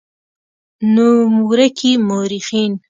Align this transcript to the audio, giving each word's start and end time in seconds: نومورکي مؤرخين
نومورکي 0.93 1.91
مؤرخين 2.07 2.71